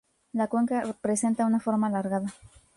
[0.33, 2.33] La cuenca presenta una forma alargada.